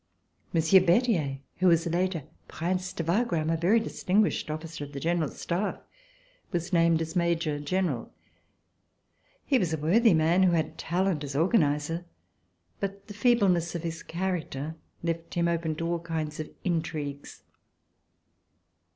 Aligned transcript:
Monsieur 0.51 0.79
Berthier, 0.81 1.37
who 1.57 1.67
was 1.67 1.85
later 1.85 2.23
Prince 2.47 2.91
de 2.91 3.03
Wa 3.03 3.23
gram, 3.23 3.51
a 3.51 3.55
very 3.55 3.79
distinguished 3.79 4.49
officer 4.49 4.83
of 4.83 4.93
the 4.93 4.99
General 4.99 5.29
Staff, 5.29 5.79
was 6.51 6.73
named 6.73 7.03
as 7.03 7.15
Major 7.15 7.59
General. 7.59 8.11
He 9.45 9.59
was 9.59 9.75
a 9.75 9.77
worthy 9.77 10.15
man 10.15 10.41
who 10.41 10.53
had 10.53 10.79
talent 10.79 11.23
as 11.23 11.35
organizer, 11.35 12.05
but 12.79 13.05
the 13.09 13.13
feebleness 13.13 13.75
of 13.75 13.83
his 13.83 14.01
character 14.01 14.73
left 15.03 15.35
him 15.35 15.47
open 15.47 15.75
to 15.75 15.85
all 15.87 15.99
kinds 15.99 16.39
of 16.39 16.49
intrigues. 16.63 17.43